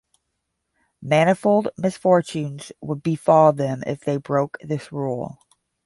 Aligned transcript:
Manifold 1.03 1.67
misfortunes 1.77 2.71
would 2.81 3.03
befall 3.03 3.53
them 3.53 3.83
if 3.85 3.99
they 3.99 4.17
broke 4.17 4.57
this 4.61 4.91
rule. 4.91 5.37